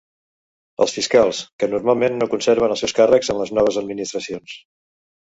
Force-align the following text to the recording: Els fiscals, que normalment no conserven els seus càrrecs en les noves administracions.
Els 0.83 0.93
fiscals, 0.93 1.41
que 1.63 1.67
normalment 1.73 2.17
no 2.21 2.27
conserven 2.31 2.73
els 2.75 2.81
seus 2.85 2.95
càrrecs 3.01 3.29
en 3.33 3.37
les 3.41 3.53
noves 3.57 3.77
administracions. 3.83 4.57